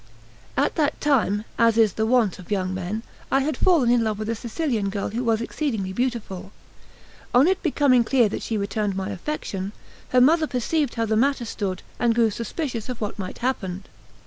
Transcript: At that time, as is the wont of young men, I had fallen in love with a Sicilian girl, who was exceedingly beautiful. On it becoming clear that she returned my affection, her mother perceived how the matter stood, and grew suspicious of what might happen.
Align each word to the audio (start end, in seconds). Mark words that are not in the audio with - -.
At 0.57 0.73
that 0.77 0.99
time, 0.99 1.45
as 1.59 1.77
is 1.77 1.93
the 1.93 2.07
wont 2.07 2.39
of 2.39 2.49
young 2.49 2.73
men, 2.73 3.03
I 3.31 3.41
had 3.41 3.55
fallen 3.55 3.91
in 3.91 4.03
love 4.03 4.17
with 4.17 4.29
a 4.31 4.35
Sicilian 4.35 4.89
girl, 4.89 5.09
who 5.09 5.23
was 5.23 5.41
exceedingly 5.41 5.93
beautiful. 5.93 6.51
On 7.35 7.45
it 7.47 7.61
becoming 7.61 8.03
clear 8.03 8.27
that 8.27 8.41
she 8.41 8.57
returned 8.57 8.95
my 8.95 9.11
affection, 9.11 9.73
her 10.09 10.19
mother 10.19 10.47
perceived 10.47 10.95
how 10.95 11.05
the 11.05 11.15
matter 11.15 11.45
stood, 11.45 11.83
and 11.99 12.15
grew 12.15 12.31
suspicious 12.31 12.89
of 12.89 12.99
what 12.99 13.19
might 13.19 13.37
happen. 13.45 13.83